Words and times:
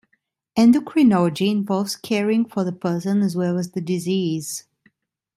Endocrinology 0.57 1.51
involves 1.51 1.95
caring 1.95 2.43
for 2.43 2.63
the 2.63 2.71
person 2.71 3.21
as 3.21 3.35
well 3.35 3.59
as 3.59 3.73
the 3.73 3.81
disease. 3.81 4.63